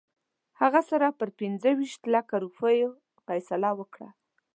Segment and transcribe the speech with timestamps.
[0.61, 2.89] هغه سره پر پنځه ویشت لکه روپیو
[3.25, 4.09] فیصله وکړه.